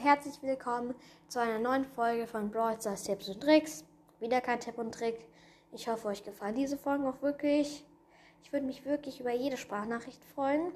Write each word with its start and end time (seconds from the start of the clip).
herzlich 0.00 0.40
willkommen 0.40 0.94
zu 1.28 1.38
einer 1.38 1.58
neuen 1.58 1.84
Folge 1.84 2.26
von 2.26 2.50
Brawl 2.50 2.80
Stars 2.80 3.02
Tipps 3.02 3.28
und 3.28 3.42
Tricks. 3.42 3.84
Wieder 4.18 4.40
kein 4.40 4.58
Tipp 4.58 4.78
und 4.78 4.92
Trick. 4.92 5.26
Ich 5.70 5.86
hoffe, 5.86 6.08
euch 6.08 6.24
gefallen 6.24 6.54
diese 6.54 6.78
Folgen 6.78 7.06
auch 7.06 7.20
wirklich. 7.20 7.84
Ich 8.42 8.52
würde 8.54 8.64
mich 8.64 8.86
wirklich 8.86 9.20
über 9.20 9.32
jede 9.32 9.58
Sprachnachricht 9.58 10.24
freuen. 10.34 10.72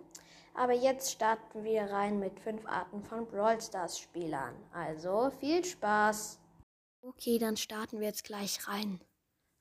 Aber 0.53 0.75
jetzt 0.75 1.11
starten 1.11 1.65
wir 1.65 1.85
rein 1.85 2.21
mit 2.21 2.39
fünf 2.39 2.67
Arten 2.67 3.03
von 3.03 3.27
Brawl 3.27 3.59
Stars 3.59 3.99
Spielern. 3.99 4.55
Also 4.73 5.31
viel 5.41 5.65
Spaß. 5.65 6.39
Okay, 7.01 7.39
dann 7.39 7.57
starten 7.57 8.01
wir 8.01 8.09
jetzt 8.09 8.25
gleich 8.25 8.69
rein. 8.69 9.01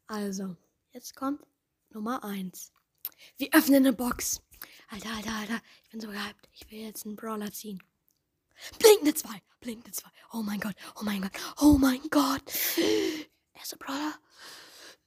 Also, 0.07 0.57
jetzt 0.91 1.15
kommt 1.15 1.41
Nummer 1.89 2.25
1. 2.25 2.73
Wir 3.37 3.47
öffnen 3.53 3.85
eine 3.85 3.93
Box. 3.93 4.41
Alter, 4.89 5.09
Alter, 5.15 5.33
Alter, 5.39 5.61
ich 5.85 5.89
bin 5.91 6.01
so 6.01 6.09
gehypt. 6.09 6.49
Ich 6.51 6.69
will 6.69 6.79
jetzt 6.79 7.05
einen 7.05 7.15
Brawler 7.15 7.51
ziehen. 7.53 7.81
Blinkende 8.79 9.13
2, 9.13 9.29
blinkende 9.59 9.91
2. 9.91 10.09
Oh 10.33 10.41
mein 10.41 10.59
Gott, 10.59 10.75
oh 10.99 11.03
mein 11.03 11.21
Gott, 11.21 11.31
oh 11.61 11.77
mein 11.77 12.01
Gott. 12.09 12.51
Erster 13.53 13.77
Brawler. 13.77 14.13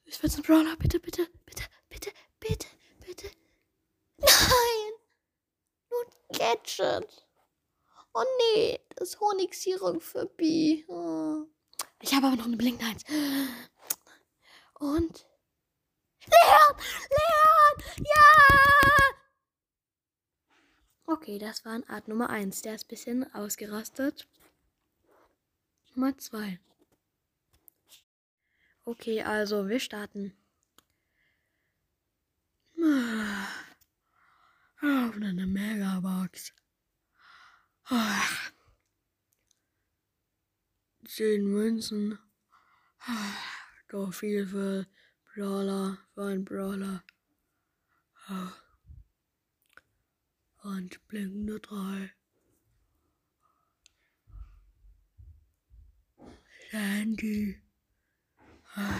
Ich 0.04 0.22
will 0.22 0.30
ein 0.30 0.42
Brawler. 0.42 0.76
Bitte, 0.76 1.00
bitte, 1.00 1.28
bitte, 1.44 1.64
bitte, 1.88 2.10
bitte, 2.40 2.66
bitte. 3.04 3.30
Nein! 4.18 4.92
Nur 5.90 6.04
ein 6.04 6.38
Gadget. 6.38 7.26
Oh 8.14 8.24
nee, 8.54 8.80
das 8.94 9.20
Honigsirup 9.20 10.02
für 10.02 10.26
B. 10.26 10.84
Oh. 10.88 11.44
Ich 12.00 12.14
habe 12.14 12.28
aber 12.28 12.36
noch 12.36 12.46
eine 12.46 12.56
blinkende 12.56 12.86
1. 12.86 13.04
Und. 14.78 15.26
Leon! 16.26 16.76
Leon! 17.10 17.84
Ja! 17.98 18.95
Okay, 21.18 21.38
das 21.38 21.64
war 21.64 21.80
Art 21.88 22.08
Nummer 22.08 22.28
1. 22.28 22.60
Der 22.60 22.74
ist 22.74 22.84
ein 22.84 22.88
bisschen 22.88 23.34
ausgerastet. 23.34 24.28
Nummer 25.94 26.16
2. 26.16 26.60
Okay, 28.84 29.22
also 29.22 29.66
wir 29.66 29.80
starten. 29.80 30.36
Auf 34.82 35.16
eine 35.16 35.46
Megabox. 35.46 36.52
Zehn 41.08 41.46
Münzen. 41.46 42.18
Doch 43.88 44.12
viel 44.12 44.46
für 44.46 44.86
Brawler, 45.34 45.96
für 46.14 46.26
einen 46.26 46.44
Brawler. 46.44 47.02
Und 50.66 51.06
blinkende 51.06 51.60
drei. 51.60 52.10
Sandy. 56.72 57.62
Und 58.74 58.96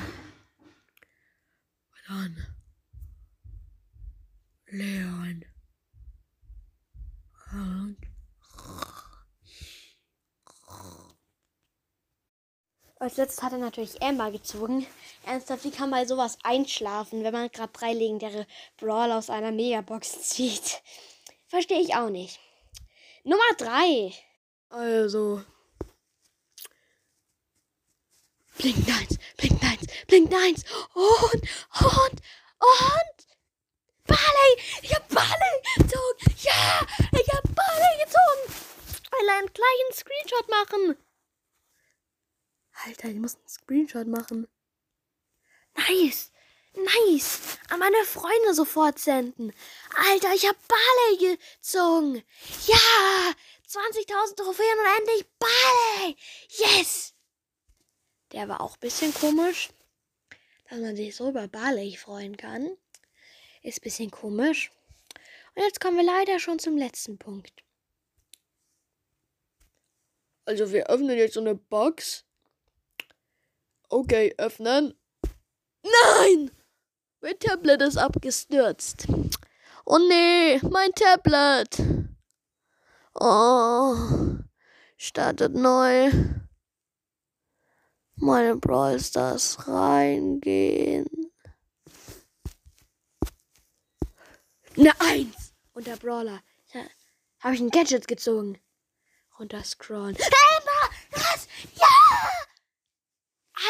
dann 2.07 2.47
Leon. 4.67 5.45
Und 7.53 7.97
Als 13.01 13.17
letztes 13.17 13.43
hat 13.43 13.53
er 13.53 13.59
natürlich 13.59 14.01
Amber 14.01 14.31
gezogen. 14.31 14.87
Ernsthaft, 15.25 15.65
wie 15.65 15.73
kann 15.73 15.91
man 15.91 16.07
sowas 16.07 16.39
einschlafen, 16.45 17.25
wenn 17.25 17.33
man 17.33 17.51
gerade 17.51 17.73
drei 17.73 17.93
legendäre 17.93 18.47
Brawler 18.77 19.19
aus 19.19 19.31
einer 19.31 19.51
Megabox 19.51 20.23
zieht? 20.29 20.81
Verstehe 21.57 21.81
ich 21.81 21.95
auch 21.95 22.11
nicht. 22.11 22.39
Nummer 23.25 23.51
drei. 23.57 24.13
Also. 24.69 25.43
Blink 28.59 28.87
eins, 28.87 29.19
blink 29.39 29.65
eins, 29.65 29.87
blink 30.07 30.35
eins. 30.35 30.65
Und, 30.93 31.43
und, 31.81 32.21
und. 32.61 33.27
Barley! 34.07 34.61
Ich 34.83 34.95
hab 34.95 35.09
Barley 35.09 35.63
gezogen! 35.79 36.37
Ja! 36.43 36.87
Ich 37.13 37.29
hab 37.33 37.45
Barley 37.55 38.05
gezogen! 38.05 38.55
Ich 39.03 39.13
will 39.13 39.31
einen 39.31 39.51
kleinen 39.55 39.93
Screenshot 39.95 40.51
machen. 40.51 40.97
Alter, 42.85 43.09
ich 43.09 43.17
muss 43.17 43.37
einen 43.37 43.49
Screenshot 43.49 44.07
machen. 44.07 44.47
Nice! 45.75 46.33
Nice! 46.77 47.59
An 47.71 47.79
meine 47.79 48.05
Freunde 48.05 48.53
sofort 48.53 48.99
senden. 48.99 49.53
Alter, 49.95 50.35
ich 50.35 50.47
hab 50.47 50.57
Barley 50.69 51.37
gezogen. 51.37 52.23
Ja! 52.67 53.35
20.000 53.67 54.37
Trophäen 54.37 54.79
und 54.79 54.99
endlich 54.99 55.27
Barley! 55.39 56.17
Yes! 56.51 57.15
Der 58.33 58.49
war 58.49 58.61
auch 58.61 58.75
ein 58.75 58.81
bisschen 58.81 59.15
komisch. 59.15 59.71
Dass 60.69 60.79
man 60.79 60.97
sich 60.97 61.17
so 61.17 61.31
über 61.31 61.49
Barley 61.49 61.97
freuen 61.97 62.37
kann. 62.37 62.77
Ist 63.63 63.79
ein 63.79 63.85
bisschen 63.85 64.11
komisch. 64.11 64.71
Und 65.55 65.63
jetzt 65.63 65.81
kommen 65.81 65.97
wir 65.97 66.05
leider 66.05 66.39
schon 66.39 66.59
zum 66.59 66.77
letzten 66.77 67.19
Punkt. 67.19 67.65
Also 70.45 70.71
wir 70.73 70.89
öffnen 70.89 71.17
jetzt 71.17 71.35
so 71.35 71.41
eine 71.41 71.55
Box. 71.55 72.25
Okay, 73.89 74.35
öffnen. 74.37 74.95
Nein! 75.83 76.51
Mein 77.27 77.41
Tablet 77.41 77.83
ist 77.83 77.97
abgestürzt. 77.97 79.09
Oh 79.85 79.99
nee, 79.99 80.61
mein 80.63 80.93
Tablet. 80.93 81.83
Oh, 83.15 83.97
startet 84.97 85.53
neu. 85.53 86.13
Meine 88.15 88.55
Brawl 88.55 89.01
Stars 89.01 89.67
reingehen. 89.67 91.09
Eine 94.77 94.93
Eins! 95.01 95.53
Und 95.73 95.89
der 95.89 95.97
Brawler. 95.97 96.41
Habe 97.41 97.55
ich 97.57 97.61
ein 97.61 97.71
Gadget 97.71 98.07
gezogen. 98.07 98.61
Runter 99.37 99.65
scrollen. 99.65 100.15
Emma! 100.15 100.91
Was? 101.11 101.49
Ja! 101.75 101.87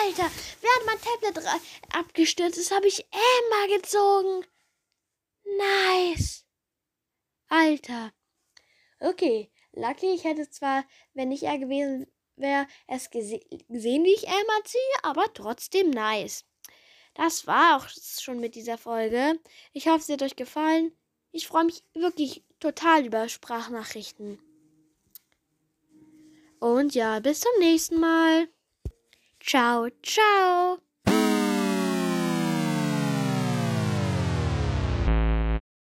Alter, 0.02 0.30
während 0.60 0.86
mein 0.86 1.00
Tablet 1.00 1.62
abgestürzt 1.92 2.58
ist, 2.58 2.70
habe 2.70 2.86
ich 2.86 3.06
Emma 3.10 3.76
gezogen. 3.76 4.46
Nice. 5.44 6.44
Alter. 7.48 8.12
Okay, 9.00 9.50
Lucky, 9.72 10.12
ich 10.12 10.24
hätte 10.24 10.48
zwar, 10.50 10.84
wenn 11.14 11.30
ich 11.32 11.42
er 11.44 11.58
gewesen 11.58 12.06
wäre, 12.36 12.66
es 12.86 13.10
gese 13.10 13.40
gesehen, 13.68 14.04
wie 14.04 14.14
ich 14.14 14.26
Emma 14.26 14.64
ziehe, 14.64 15.04
aber 15.04 15.32
trotzdem 15.32 15.90
nice. 15.90 16.44
Das 17.14 17.46
war 17.46 17.76
auch 17.76 17.88
schon 17.88 18.40
mit 18.40 18.54
dieser 18.54 18.78
Folge. 18.78 19.38
Ich 19.72 19.88
hoffe, 19.88 20.00
es 20.00 20.08
hat 20.08 20.22
euch 20.22 20.36
gefallen. 20.36 20.92
Ich 21.32 21.46
freue 21.46 21.64
mich 21.64 21.82
wirklich 21.94 22.44
total 22.60 23.06
über 23.06 23.28
Sprachnachrichten. 23.28 24.38
Und 26.58 26.94
ja, 26.94 27.20
bis 27.20 27.40
zum 27.40 27.52
nächsten 27.58 28.00
Mal. 28.00 28.48
Ciao, 29.46 29.88
ciao. 30.02 30.86